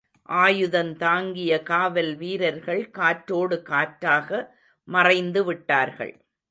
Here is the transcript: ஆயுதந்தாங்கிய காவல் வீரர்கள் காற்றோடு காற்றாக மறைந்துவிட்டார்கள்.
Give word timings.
ஆயுதந்தாங்கிய 0.29 1.63
காவல் 1.63 2.15
வீரர்கள் 2.15 2.89
காற்றோடு 2.91 3.61
காற்றாக 3.61 4.29
மறைந்துவிட்டார்கள். 4.87 6.13